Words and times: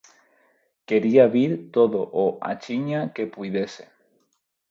Quería 0.87 1.25
vir 1.35 1.49
todo 1.75 1.99
o 2.23 2.25
axiña 2.53 3.01
que 3.15 3.23
puidese. 3.33 3.85